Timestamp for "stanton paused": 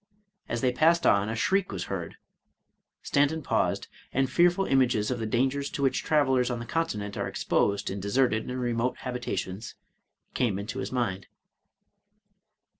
3.03-3.87